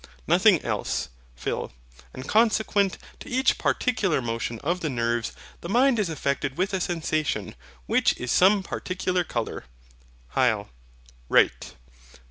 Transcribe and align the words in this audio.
Nothing 0.25 0.59
else. 0.65 1.09
PHIL. 1.35 1.71
And 2.11 2.27
consequent 2.27 2.97
to 3.19 3.29
each 3.29 3.59
particular 3.59 4.19
motion 4.19 4.57
of 4.63 4.79
the 4.79 4.89
nerves, 4.89 5.31
the 5.61 5.69
mind 5.69 5.99
is 5.99 6.09
affected 6.09 6.57
with 6.57 6.73
a 6.73 6.81
sensation, 6.81 7.53
which 7.85 8.17
is 8.17 8.31
some 8.31 8.63
particular 8.63 9.23
colour. 9.23 9.65
HYL. 10.35 10.69
Right. 11.29 11.75